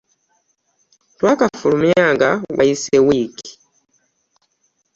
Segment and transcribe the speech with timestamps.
[1.17, 3.51] Twakafulumya nga wayise wiiki.